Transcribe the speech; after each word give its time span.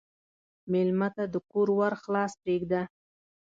مېلمه 0.71 1.09
ته 1.15 1.23
د 1.33 1.35
کور 1.51 1.67
ور 1.79 1.93
خلاص 2.03 2.31
پرېږده. 2.43 2.81